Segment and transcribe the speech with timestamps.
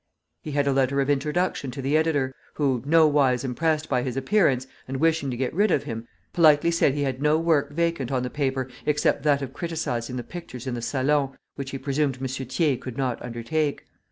[0.41, 4.65] He had a letter of introduction to the editor, who, nowise impressed by his appearance,
[4.87, 8.23] and wishing to get rid of him, politely said he had no work vacant on
[8.23, 12.27] the paper except that of criticising the pictures in the Salon, which he presumed M.
[12.27, 13.85] Thiers' could not undertake.